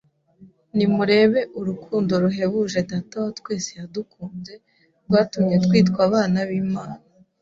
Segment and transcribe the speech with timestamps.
[0.75, 4.53] “Nimurebe urukundo ruhebuje Data wa twese yadukunze,
[5.05, 7.03] rwatumye twitwa abana b’Imana